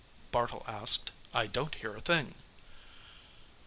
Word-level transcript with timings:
Bartle 0.31 0.65
asked. 0.67 1.11
"I 1.31 1.45
don't 1.45 1.75
hear 1.75 1.95
a 1.95 2.01
thing." 2.01 2.33